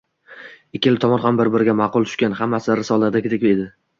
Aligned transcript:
Ikkala 0.79 1.01
tomon 1.03 1.21
ham 1.25 1.37
bir-biriga 1.41 1.77
ma`qul 1.81 2.09
tushgan, 2.09 2.35
hammasi 2.41 2.81
risoladagidek 2.83 3.49
edi 3.55 3.71